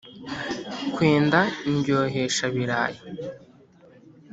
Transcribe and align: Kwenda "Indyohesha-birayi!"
Kwenda 0.93 1.39
"Indyohesha-birayi!" 1.69 2.99